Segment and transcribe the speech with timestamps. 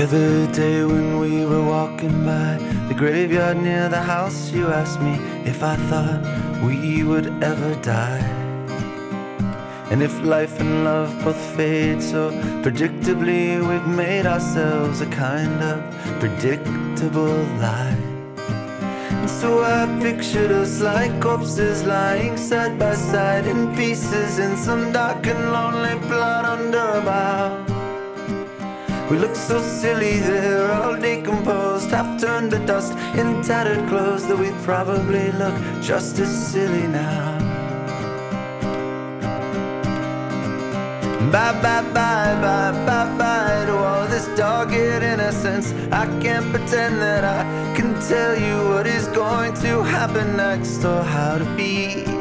[0.00, 2.56] The other day when we were walking by
[2.88, 5.12] the graveyard near the house, you asked me
[5.44, 6.22] if I thought
[6.64, 8.24] we would ever die.
[9.90, 12.30] And if life and love both fade so
[12.62, 15.78] predictably, we've made ourselves a kind of
[16.18, 18.00] predictable lie.
[19.20, 24.92] And so I pictured us like corpses lying side by side in pieces in some
[24.92, 27.69] dark and lonely plot under a bough.
[29.10, 34.38] We look so silly there, all decomposed, half turned to dust in tattered clothes, that
[34.38, 37.38] we'd probably look just as silly now.
[41.32, 45.72] Bye bye bye bye bye bye to all this dogged innocence.
[45.90, 47.42] I can't pretend that I
[47.76, 52.19] can tell you what is going to happen next or how to be.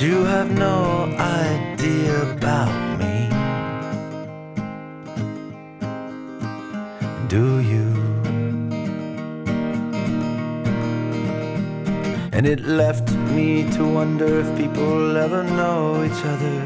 [0.00, 3.28] You have no idea about me.
[7.28, 7.88] do you?
[12.32, 16.56] And it left me to wonder if people ever know each other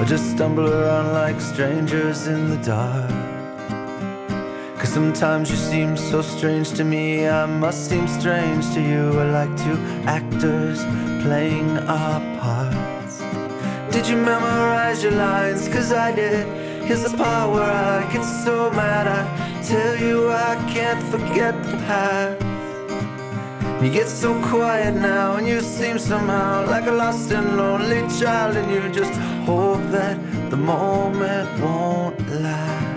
[0.00, 3.10] or just stumble around like strangers in the dark.
[4.80, 9.12] Cause sometimes you seem so strange to me, I must seem strange to you.
[9.14, 10.82] We're like two actors
[11.22, 12.41] playing our.
[13.92, 15.68] Did you memorize your lines?
[15.68, 16.46] Cause I did.
[16.86, 21.76] Here's the part where I get so mad I tell you I can't forget the
[21.86, 22.42] past.
[23.82, 28.56] You get so quiet now, and you seem somehow like a lost and lonely child,
[28.56, 29.12] and you just
[29.44, 30.16] hope that
[30.50, 32.91] the moment won't last.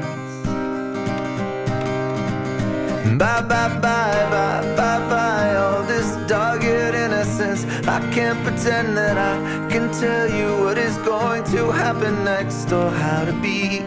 [3.17, 7.63] Bye, bye, bye, bye, bye, bye, all this dogged innocence.
[7.88, 12.89] I can't pretend that I can tell you what is going to happen next or
[12.89, 13.79] how to be.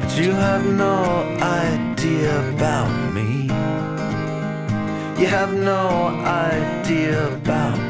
[0.00, 3.44] But you have no idea about me.
[5.20, 7.87] You have no idea about me.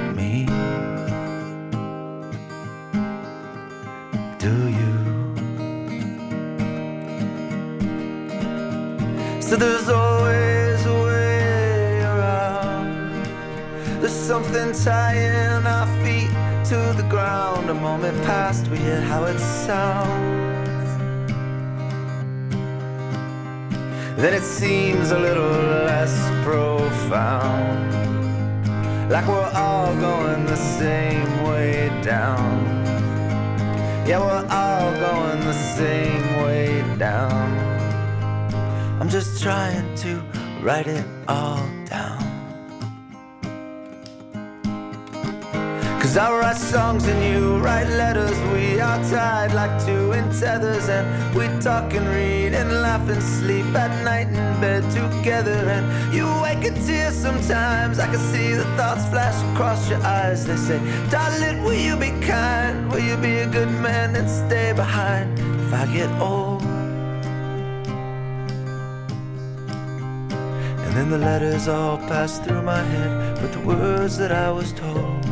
[9.49, 13.25] So there's always a way around.
[13.99, 16.29] There's something tying our feet
[16.69, 17.71] to the ground.
[17.71, 20.39] A moment past, we hear how it sounds.
[24.19, 27.91] then it seems a little less profound.
[29.09, 32.67] Like we're all going the same way down.
[34.07, 37.58] Yeah, we're all going the same way down.
[39.09, 40.23] I'm just trying to
[40.61, 42.21] write it all down.
[45.99, 48.39] Cause I write songs and you write letters.
[48.53, 50.91] We are tied like two in tethers.
[50.91, 55.59] And we talk and read and laugh and sleep at night in bed together.
[55.71, 57.99] And you wake a tear sometimes.
[57.99, 60.47] I can see the thoughts flash across your eyes.
[60.47, 62.93] They say, Darling, will you be kind?
[62.93, 66.58] Will you be a good man and stay behind if I get old?
[70.89, 74.73] And then the letters all pass through my head with the words that I was
[74.73, 75.23] told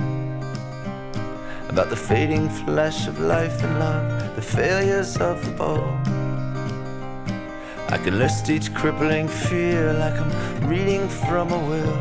[1.70, 5.80] about the fading flesh of life and love, the failures of the bow.
[7.88, 11.98] I can list each crippling fear like I'm reading from a will.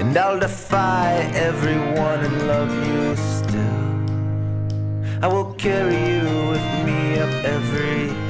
[0.00, 3.82] And I'll defy everyone and love you still.
[5.22, 8.21] I will carry you with me up every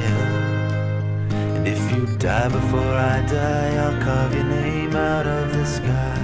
[2.23, 6.23] die before I die, I'll carve your name out of the sky.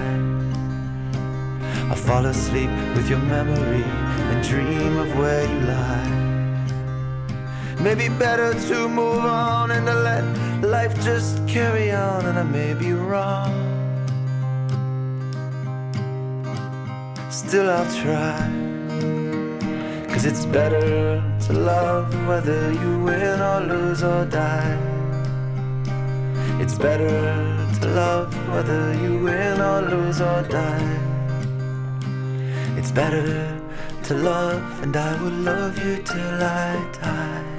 [1.90, 6.10] I'll fall asleep with your memory and dream of where you lie.
[7.80, 10.22] Maybe better to move on and to let
[10.62, 13.52] life just carry on, and I may be wrong.
[17.28, 18.38] Still, I'll try.
[20.10, 24.97] Cause it's better to love whether you win or lose or die.
[26.60, 27.18] It's better
[27.80, 30.98] to love whether you win or lose or die.
[32.76, 33.60] It's better
[34.04, 37.58] to love, and I will love you till I die.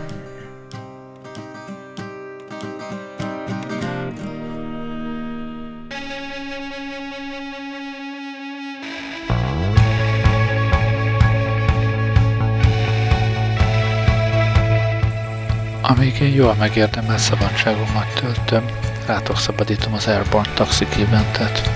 [15.81, 18.65] Amíg én jól megérdemel szabadságomat töltöm,
[19.09, 21.69] rátok szabadítom az Airborne Toxic eventet.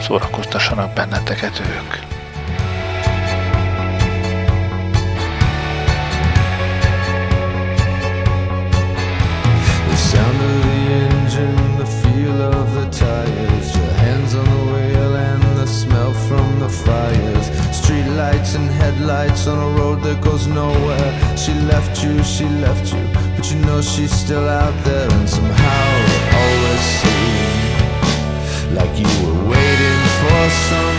[0.00, 1.90] Szórakoztassanak benneteket ők.
[9.88, 15.16] The sound of the engine, the feel of the tires, your hands on the wheel
[15.16, 17.46] and the smell from the fires.
[17.72, 21.36] Street lights and headlights on a road that goes nowhere.
[21.36, 23.04] She left you, she left you,
[23.36, 25.89] but you know she's still out there and somehow
[26.80, 28.74] see.
[28.74, 30.89] Like you were waiting for some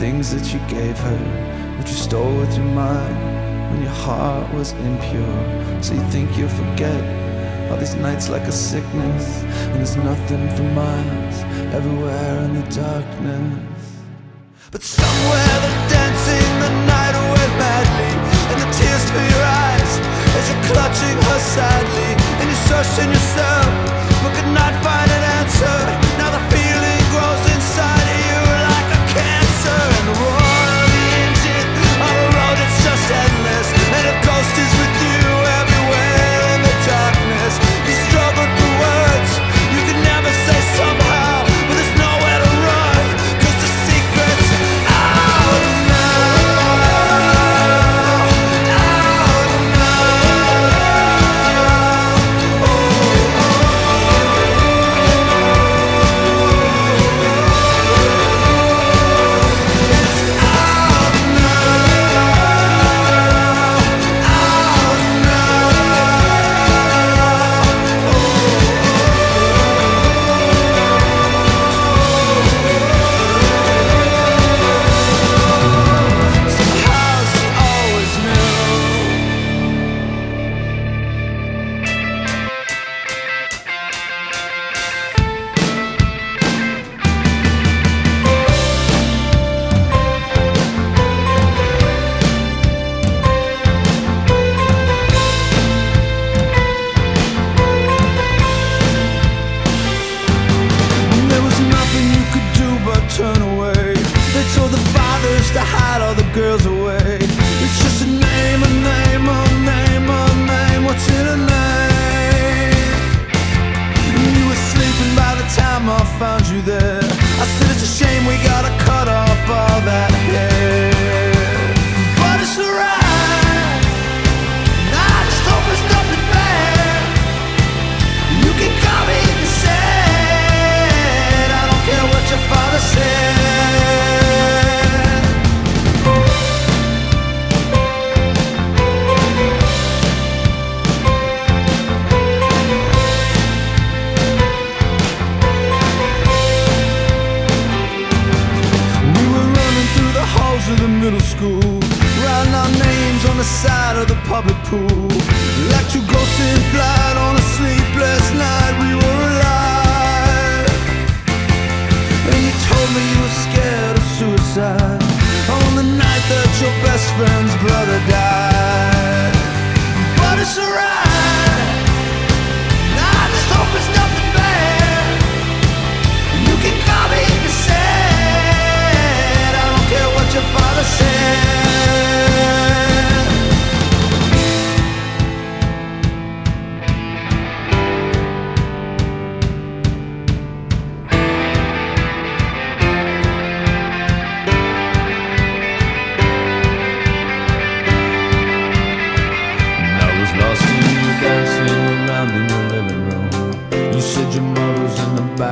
[0.00, 1.20] things that you gave her,
[1.76, 3.16] what you stole with your mind
[3.70, 5.40] when your heart was impure.
[5.82, 7.02] So you think you'll forget
[7.68, 9.26] all these nights like a sickness,
[9.70, 11.36] and there's nothing for miles
[11.76, 13.84] everywhere in the darkness.
[14.72, 18.12] But somewhere they're dancing the night away madly,
[18.50, 19.92] and the tears fill your eyes
[20.38, 22.10] as you're clutching her sadly,
[22.40, 23.68] and you're searching yourself
[24.24, 25.76] but could not find an answer.
[26.16, 26.44] Now the
[30.14, 30.39] the.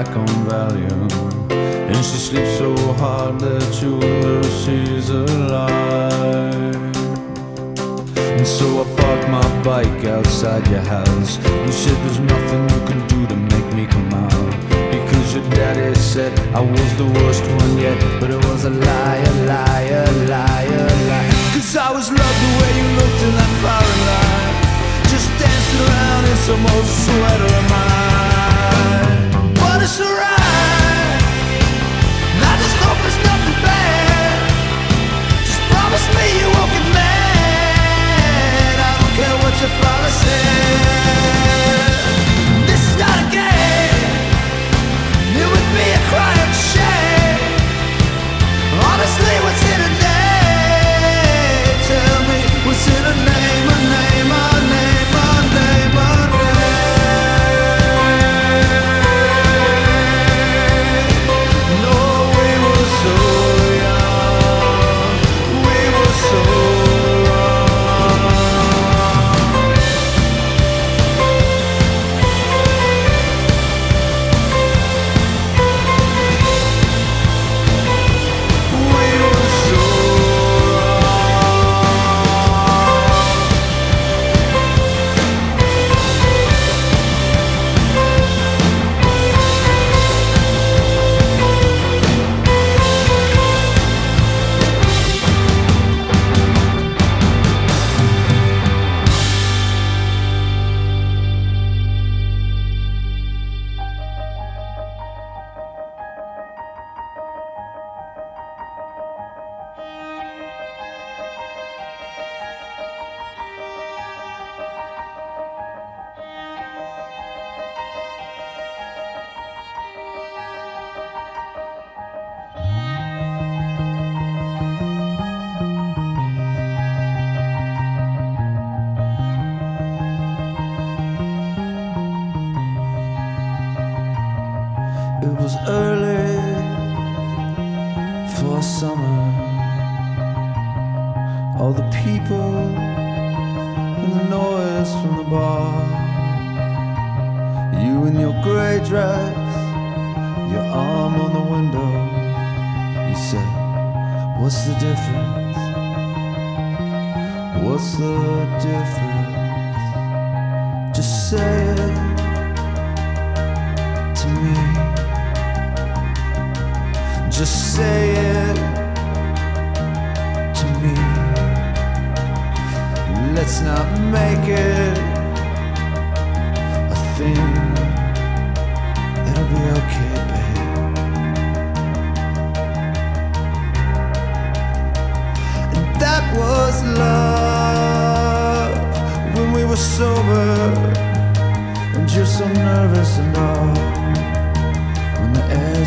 [0.04, 1.10] back on Valium.
[1.50, 2.70] And she sleeps so
[3.02, 6.76] hard that you know she's alive.
[8.38, 11.30] And so I parked my bike outside your house.
[11.66, 14.50] You said there's nothing you can do to make me come out.
[14.94, 17.98] Because your daddy said I was the worst one yet.
[18.20, 21.30] But it was a lie, a lie, a lie, a lie.
[21.54, 24.54] Cause I was loved the way you looked in that firelight.
[25.12, 27.97] Just dancing around in some old sweater of mine.
[39.60, 40.88] Don't care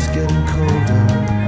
[0.08, 1.41] getting colder.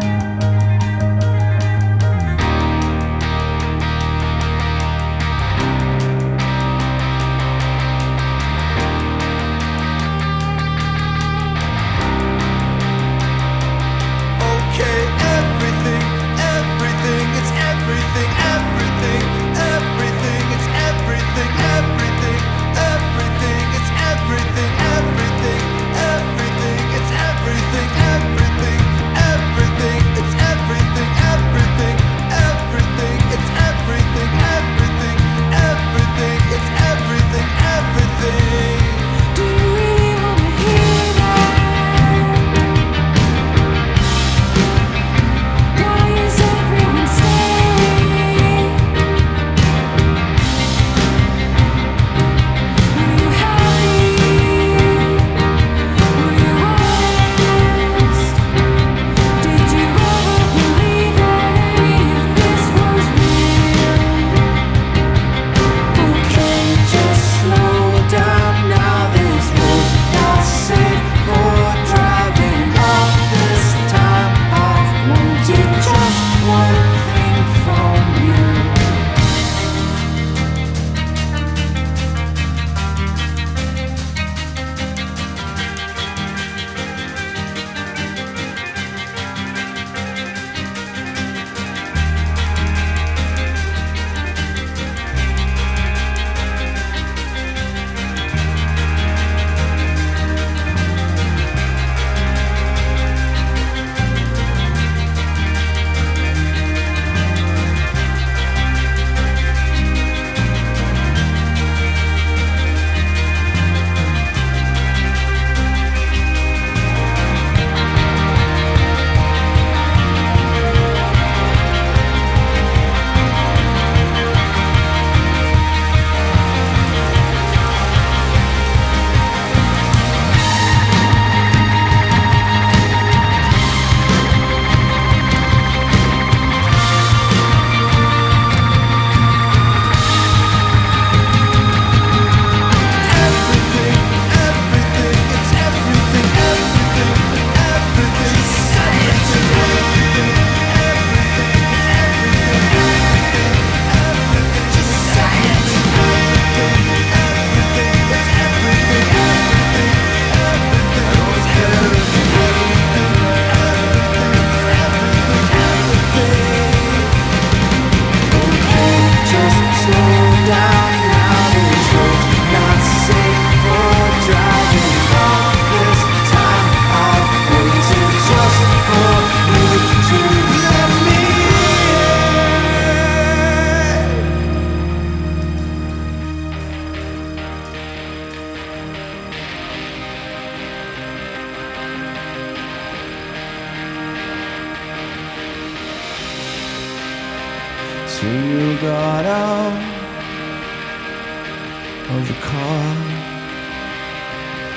[202.10, 202.96] of the car.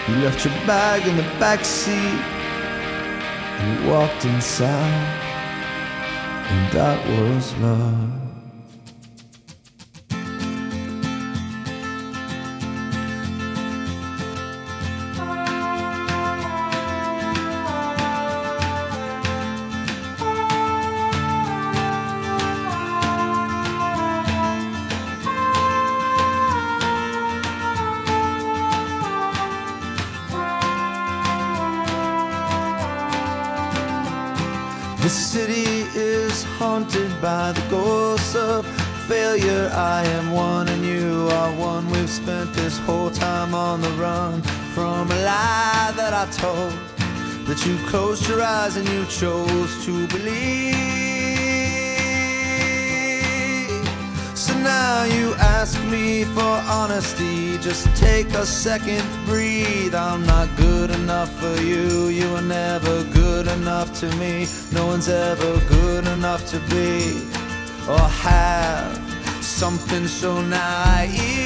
[0.07, 1.93] You left your bag in the back seat
[3.59, 5.07] and you walked inside,
[6.49, 8.26] and that was love.
[39.37, 39.69] failure.
[39.73, 41.89] I am one and you are one.
[41.91, 44.41] We've spent this whole time on the run
[44.73, 46.73] from a lie that I told.
[47.47, 50.75] That you closed your eyes and you chose to believe.
[54.35, 57.57] So now you ask me for honesty.
[57.59, 59.95] Just take a second, breathe.
[59.95, 62.07] I'm not good enough for you.
[62.07, 64.47] You were never good enough to me.
[64.73, 67.23] No one's ever good enough to be
[67.87, 69.06] or have
[69.57, 71.36] something so naive.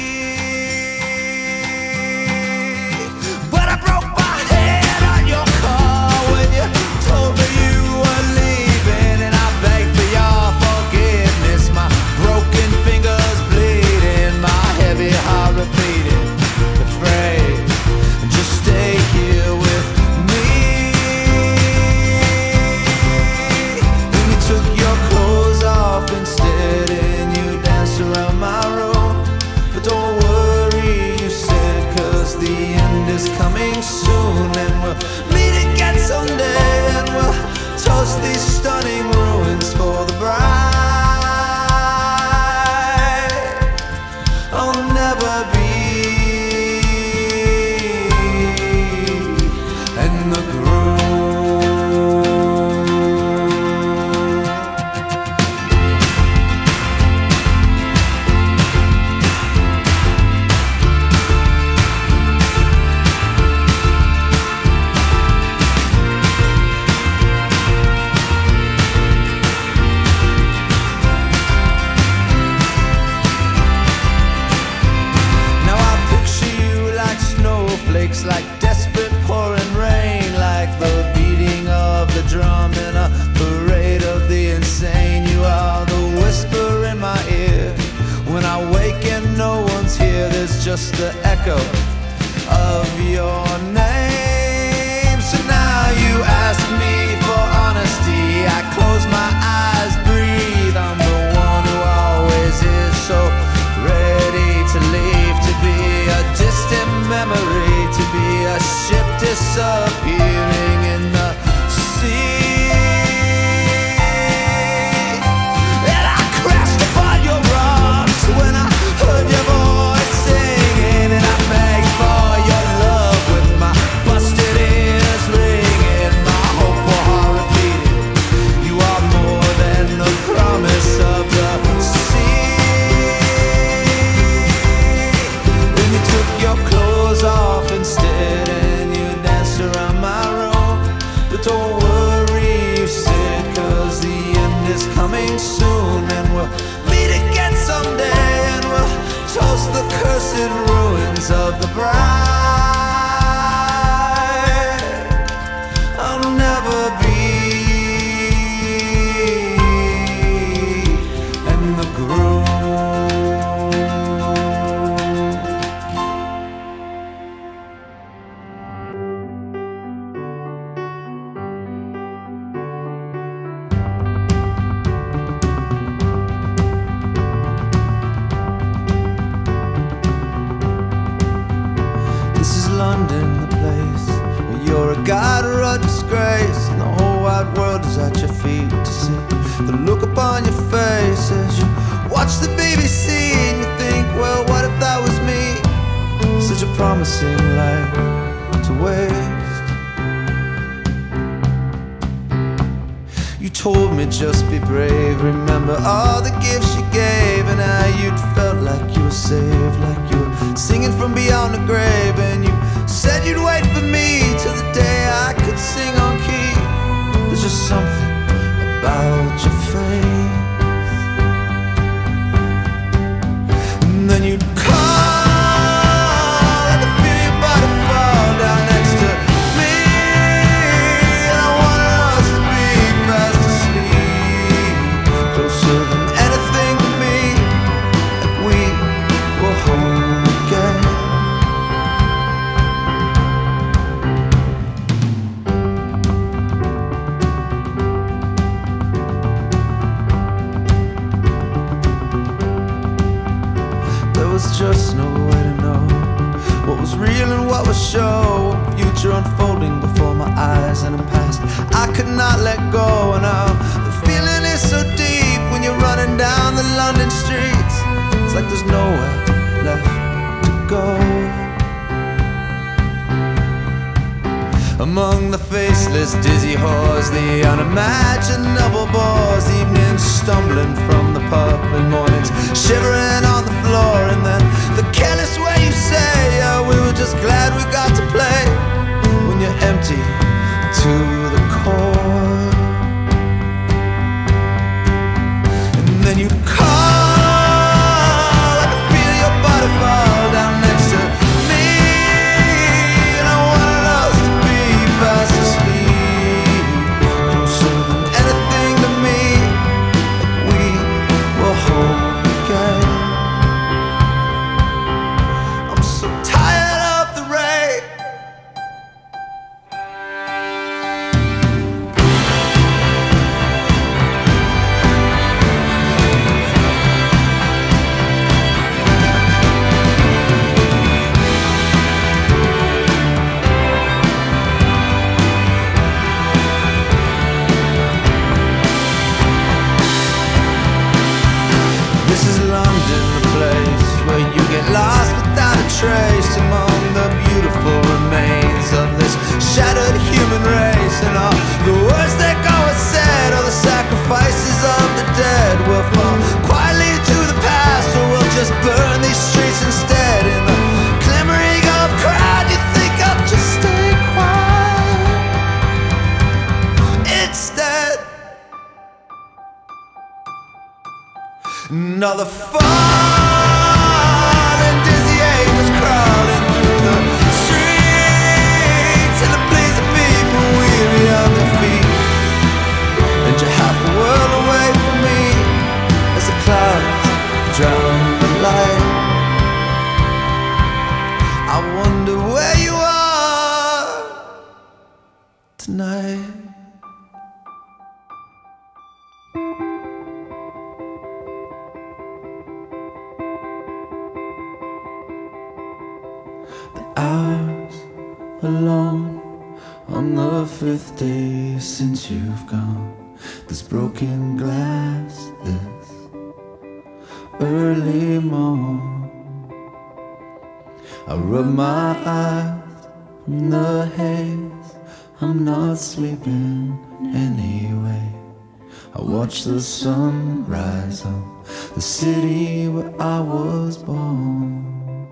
[432.68, 435.08] where I was born.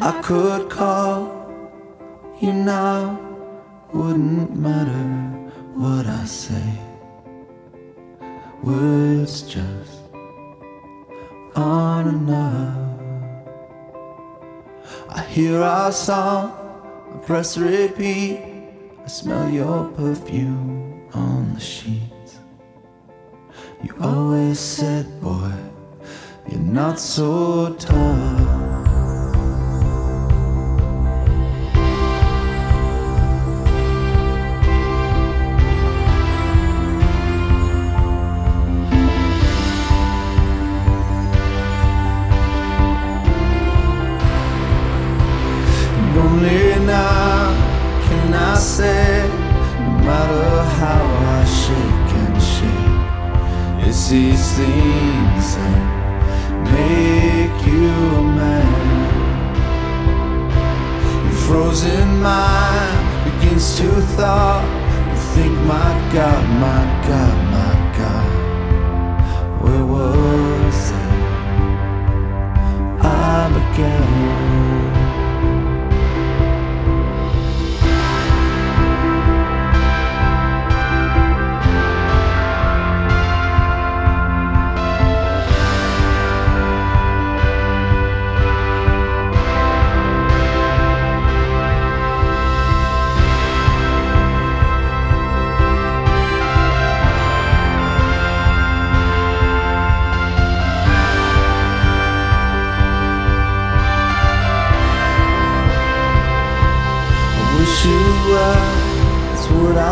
[0.00, 1.38] I could call
[2.40, 3.18] you now,
[3.92, 5.08] wouldn't matter
[5.74, 6.78] what I say.
[8.62, 10.00] Words just
[11.56, 12.76] aren't enough.
[15.08, 16.52] I hear our song,
[17.14, 18.40] I press repeat,
[19.04, 22.38] I smell your perfume on the sheets.
[23.82, 25.52] You always said, boy.
[26.50, 28.67] You're not so tough.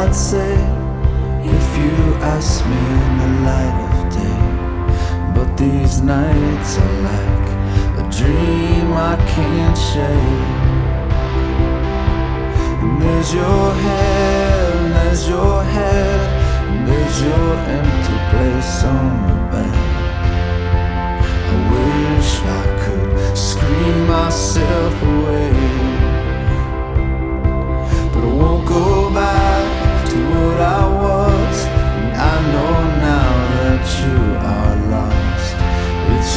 [0.06, 0.54] I'd say
[1.42, 4.42] if you ask me in the light of day.
[5.34, 7.48] But these nights are like
[7.98, 10.54] a dream I can't shake.
[12.82, 16.20] And there's your hair, and there's your head,
[16.70, 19.74] and there's your empty place on the bed.
[21.50, 25.95] I wish I could scream myself away.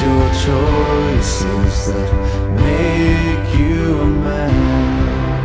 [0.02, 2.10] Your choices that
[2.56, 5.40] make you a man.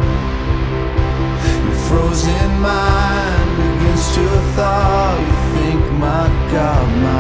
[1.65, 5.19] Your frozen mind against your thought.
[5.27, 7.14] You think, my God, my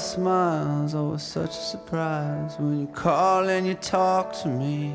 [0.00, 4.94] A smile's always such a surprise when you call and you talk to me.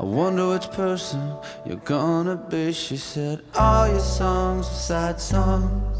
[0.00, 2.72] I wonder which person you're gonna be.
[2.72, 5.98] She said, All your songs are sad songs.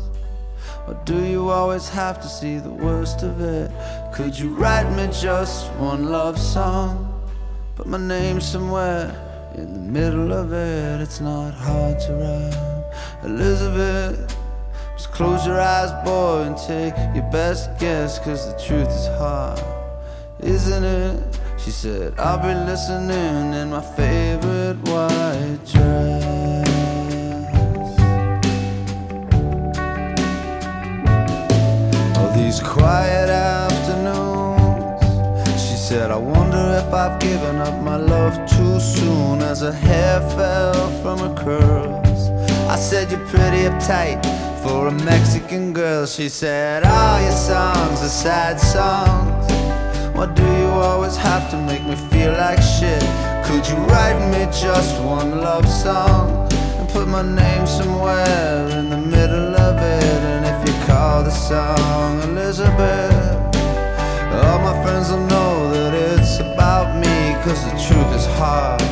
[0.86, 3.70] Or do you always have to see the worst of it?
[4.14, 7.22] Could you write me just one love song?
[7.76, 9.12] Put my name somewhere
[9.58, 11.02] in the middle of it.
[11.02, 13.24] It's not hard to write.
[13.24, 14.37] Elizabeth,
[14.98, 18.18] just close your eyes, boy, and take your best guess.
[18.18, 19.62] Cause the truth is hard,
[20.40, 21.22] isn't it?
[21.56, 26.66] She said, I'll be listening in my favorite white dress.
[32.18, 35.02] All these quiet afternoons.
[35.62, 40.20] She said, I wonder if I've given up my love too soon as her hair
[40.30, 42.30] fell from her curls.
[42.68, 46.06] I said, You're pretty uptight for a Mexican girl.
[46.06, 49.46] She said, All your songs are sad songs.
[50.14, 53.02] Why do you always have to make me feel like shit?
[53.46, 58.98] Could you write me just one love song and put my name somewhere in the
[59.16, 60.20] middle of it?
[60.32, 63.38] And if you call the song Elizabeth,
[64.44, 67.16] all my friends will know that it's about me.
[67.44, 68.82] Cause the truth is hard,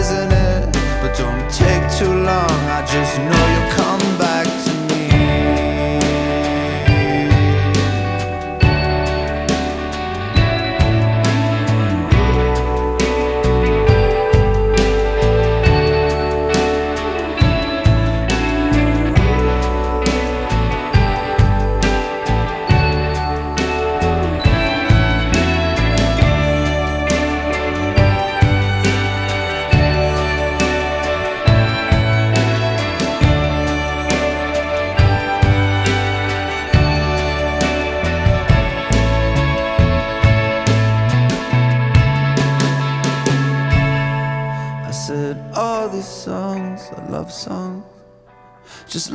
[0.00, 0.62] isn't it?
[1.02, 2.58] But don't take too long.
[2.78, 4.77] I just know you'll come back to me.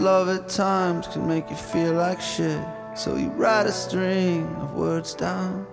[0.03, 2.61] Love at times can make you feel like shit.
[2.93, 5.65] So you write a string of words down.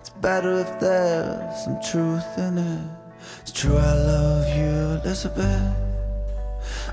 [0.00, 2.90] It's better if there's some truth in it.
[3.40, 5.76] It's true, I love you, Elizabeth.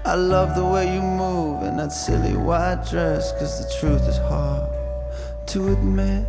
[0.06, 3.32] I love the way you move in that silly white dress.
[3.39, 4.69] Cause the truth is hard
[5.47, 6.28] to admit.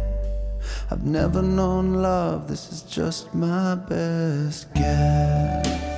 [0.90, 5.97] I've never known love, this is just my best guess.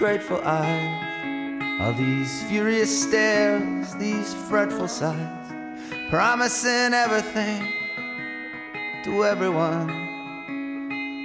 [0.00, 5.52] Grateful eyes, all these furious stares, these fretful sighs,
[6.08, 7.60] promising everything
[9.04, 9.88] to everyone.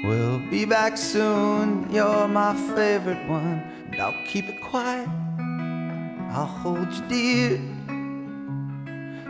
[0.03, 3.63] We'll be back soon, you're my favorite one,
[3.93, 5.07] and I'll keep it quiet.
[6.33, 7.57] I'll hold you dear.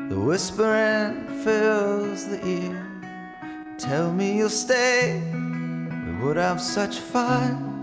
[0.09, 2.81] The whispering fills the ear.
[3.77, 7.74] Tell me you'll stay, we would have such fun.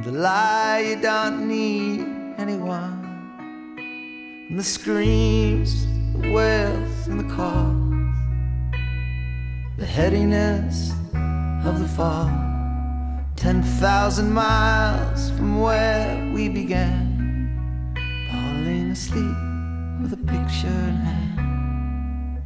[0.00, 2.00] And the lie you don't need
[2.38, 3.04] anyone.
[4.48, 5.86] And the screams,
[6.16, 8.16] the wails, and the calls.
[9.76, 10.92] The headiness
[11.66, 12.30] of the fall.
[13.36, 17.92] Ten thousand miles from where we began.
[18.30, 19.36] Falling asleep
[20.00, 22.40] with a picture in hand.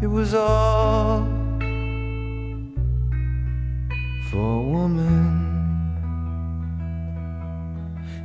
[0.00, 1.26] It was all
[4.30, 5.47] for a woman.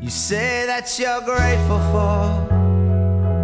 [0.04, 2.28] You say that you're grateful for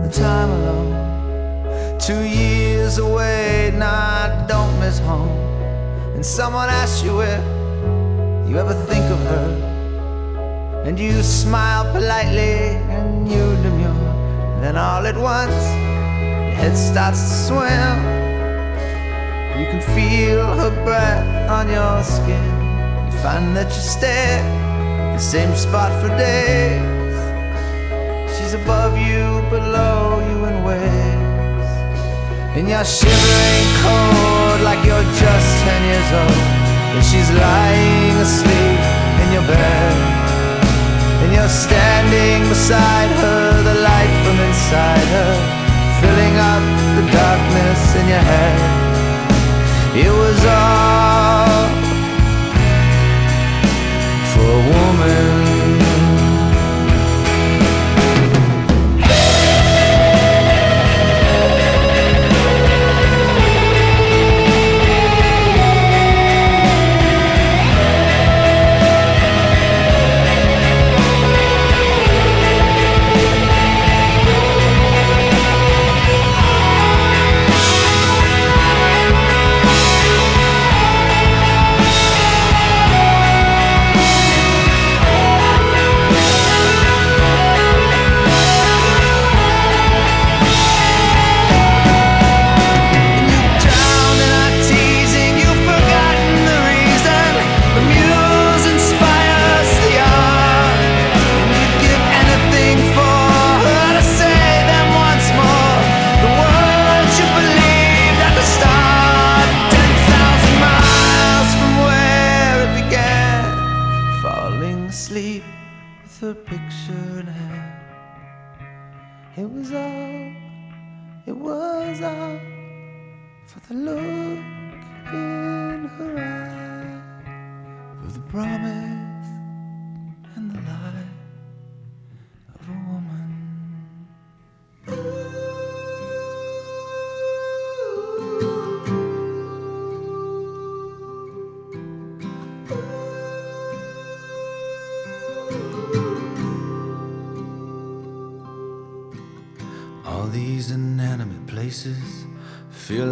[0.03, 1.97] the time alone.
[1.97, 5.29] Two years away, nah, I don't miss home.
[6.15, 7.39] And someone asks you if
[8.49, 10.83] you ever think of her.
[10.85, 14.59] And you smile politely and you demur.
[14.59, 15.63] Then all at once,
[16.43, 17.97] your head starts to swim.
[19.57, 22.43] You can feel her breath on your skin.
[23.05, 24.58] You find that you stare
[25.19, 26.79] the same spot for days.
[28.35, 31.71] She's above you, below you in waves.
[32.55, 36.43] And you're shivering cold like you're just 10 years old.
[36.95, 38.81] And she's lying asleep
[39.23, 39.97] in your bed.
[41.21, 45.33] And you're standing beside her, the light from inside her,
[45.99, 46.63] filling up
[46.95, 48.59] the darkness in your head.
[49.99, 51.08] It was all
[54.49, 55.38] a woman.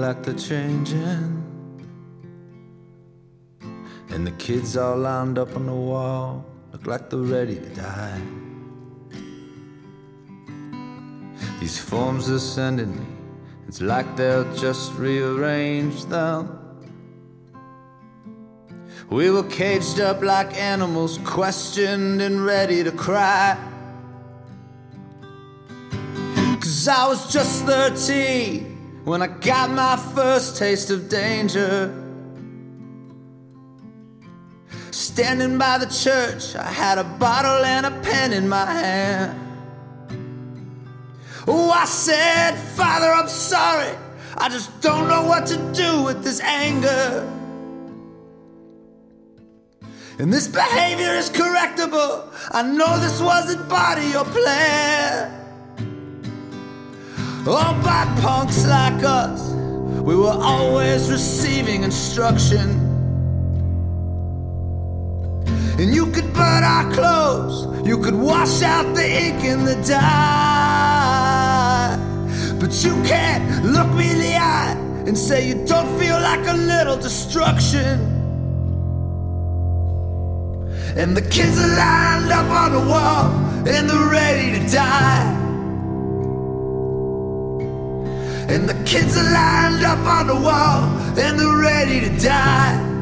[0.08, 1.44] Like they're changing.
[4.10, 8.22] And the kids all lined up on the wall look like they're ready to die.
[11.60, 13.06] These forms are sending me,
[13.68, 16.58] it's like they'll just rearrange them.
[19.10, 23.58] We were caged up like animals, questioned and ready to cry.
[26.62, 28.67] Cause I was just 13
[29.08, 31.94] when I got my first taste of danger.
[34.92, 39.40] Standing by the church, I had a bottle and a pen in my hand.
[41.48, 43.96] Oh, I said, Father, I'm sorry.
[44.36, 47.34] I just don't know what to do with this anger.
[50.20, 52.28] And this behavior is correctable.
[52.52, 55.47] I know this wasn't part of your plan.
[57.50, 59.54] Oh, by punks like us,
[60.04, 62.72] we were always receiving instruction.
[65.80, 70.28] And you could burn our clothes, you could wash out the ink in the dye.
[72.60, 74.76] But you can't look me in the eye
[75.08, 78.02] and say you don't feel like a little destruction.
[80.98, 83.32] And the kids are lined up on the wall
[83.66, 85.47] and they're ready to die.
[88.50, 90.84] And the kids are lined up on the wall
[91.20, 92.97] and they're ready to die.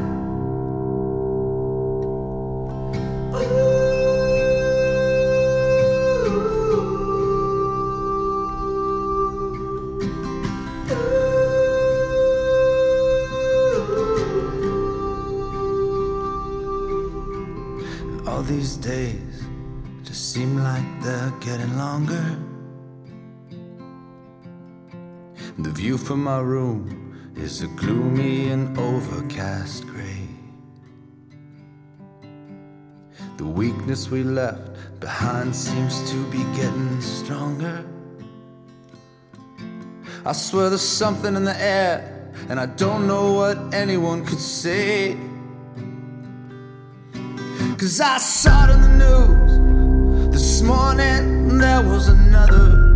[25.86, 30.26] View from my room is a gloomy and overcast gray.
[33.36, 34.66] The weakness we left
[34.98, 37.84] behind seems to be getting stronger.
[40.24, 45.16] I swear there's something in the air, and I don't know what anyone could say.
[47.78, 52.95] Cause I saw it in the news this morning, there was another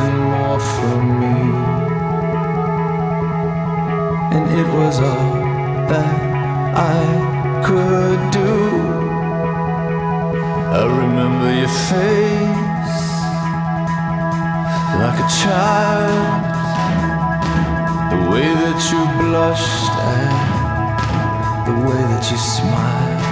[0.00, 1.38] more from me,
[4.34, 5.34] and it was all
[5.90, 6.14] that
[6.74, 7.00] I
[7.66, 8.54] could do.
[10.78, 13.02] I remember your face
[15.02, 16.42] like a child
[18.12, 20.34] the way that you blushed and
[21.68, 23.22] the way that you smiled.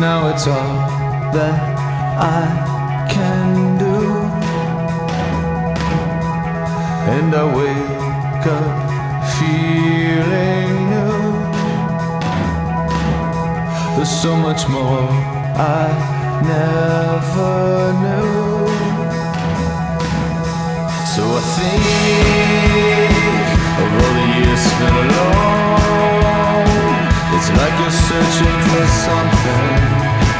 [0.00, 0.76] Now it's all
[1.32, 1.56] that
[2.18, 3.63] I can
[7.06, 8.94] And I wake up
[9.36, 11.20] feeling new.
[13.94, 15.06] There's so much more
[15.54, 15.86] I
[16.48, 18.68] never knew.
[21.14, 21.84] So I think
[23.82, 26.74] of all the years spent alone.
[27.36, 29.76] It's like you're searching for something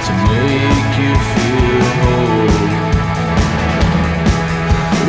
[0.07, 2.63] to make you feel whole.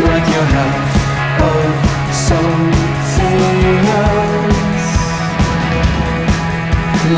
[0.09, 0.94] Like something else.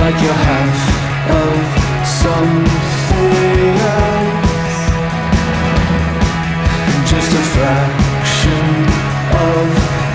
[0.02, 0.80] Like you're half
[1.42, 1.58] of
[2.06, 4.78] something else
[7.10, 8.68] just a fraction
[9.52, 9.68] of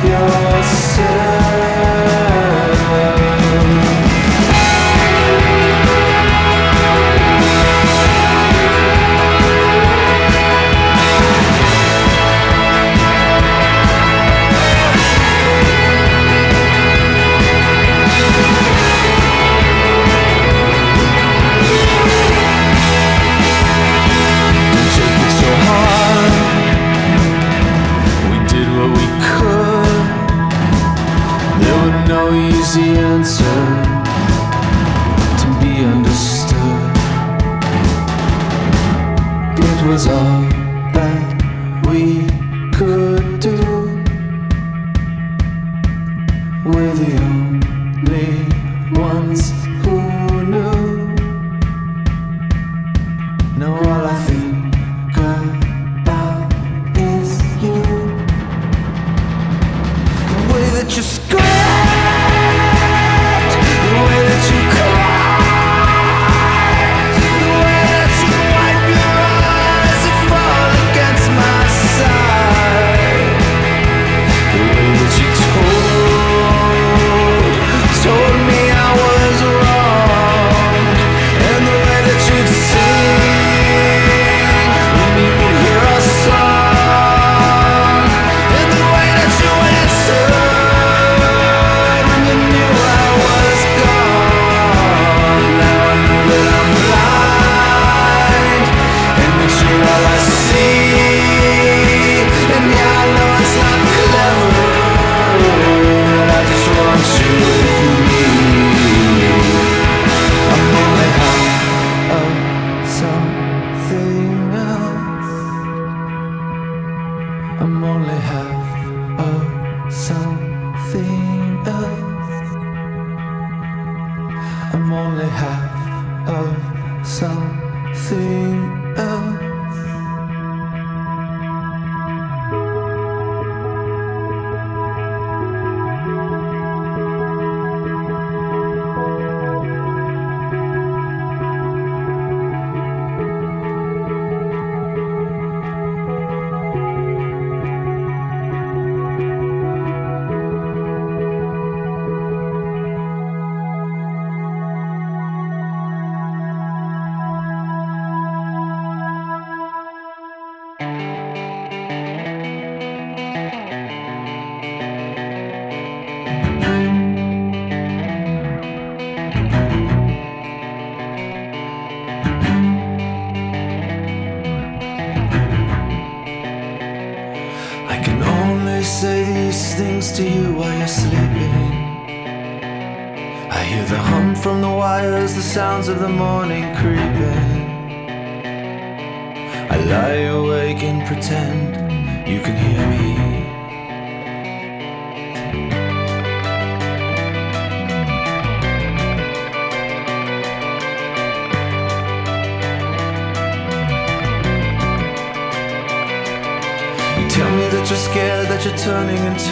[0.04, 2.11] yourself.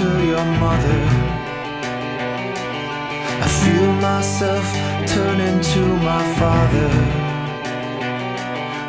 [0.00, 1.02] Turning into your mother.
[3.44, 4.64] I feel myself
[5.06, 5.80] turn into
[6.10, 6.90] my father.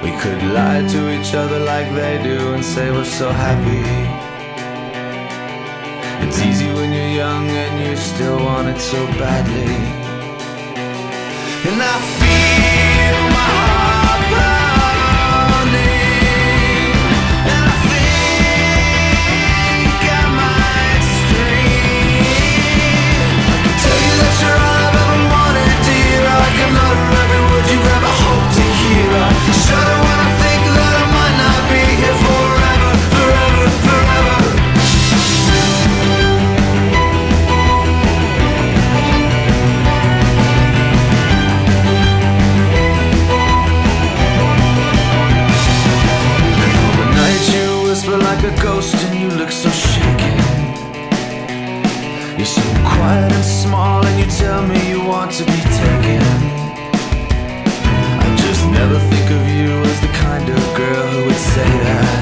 [0.04, 3.84] We could lie to each other like they do and say we're so happy.
[6.26, 9.76] It's easy when you're young and you still want it so badly.
[11.68, 13.71] And I feel my heart
[53.12, 56.24] quiet and small and you tell me you want to be taken.
[58.24, 62.20] I just never think of you as the kind of girl who would say that.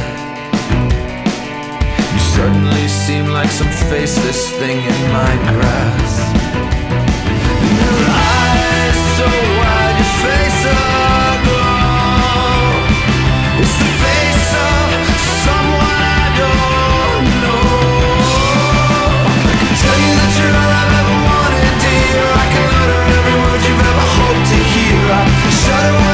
[2.14, 6.22] You suddenly seem like some faceless thing in my grasp.
[7.80, 8.02] Your
[8.42, 9.28] eyes so
[9.60, 11.09] wide, your face so
[25.70, 26.09] shadow